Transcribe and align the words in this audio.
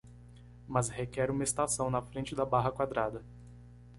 Mas 0.67 0.89
requer 0.89 1.29
uma 1.29 1.43
estação 1.43 1.91
na 1.91 2.01
frente 2.01 2.33
da 2.33 2.43
barra 2.43 2.71
quadrada. 2.71 3.23